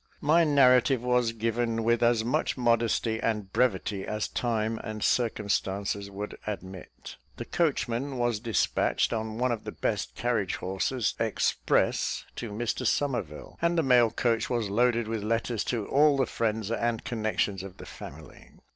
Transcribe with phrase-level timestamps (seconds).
[0.21, 6.39] My narrative was given with as much modesty and brevity as time and circumstances would
[6.47, 7.17] admit.
[7.37, 13.59] The coachman was despatched on one of the best carriage horses express to Mr Somerville,
[13.61, 17.77] and the mail coach was loaded with letters to all the friends and connections of
[17.77, 18.49] the family.